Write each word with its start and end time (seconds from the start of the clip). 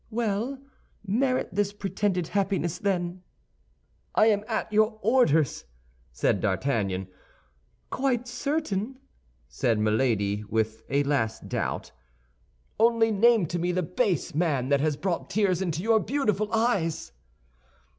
"Well, 0.09 0.57
merit 1.05 1.49
this 1.53 1.71
pretended 1.71 2.29
happiness, 2.29 2.79
then!" 2.79 3.21
"I 4.15 4.25
am 4.31 4.43
at 4.47 4.73
your 4.73 4.97
orders," 5.03 5.65
said 6.11 6.41
D'Artagnan. 6.41 7.07
"Quite 7.91 8.27
certain?" 8.27 8.97
said 9.47 9.77
Milady, 9.77 10.43
with 10.49 10.81
a 10.89 11.03
last 11.03 11.47
doubt. 11.47 11.91
"Only 12.79 13.11
name 13.11 13.45
to 13.45 13.59
me 13.59 13.71
the 13.71 13.83
base 13.83 14.33
man 14.33 14.69
that 14.69 14.81
has 14.81 14.97
brought 14.97 15.29
tears 15.29 15.61
into 15.61 15.83
your 15.83 15.99
beautiful 15.99 16.51
eyes!" 16.51 17.11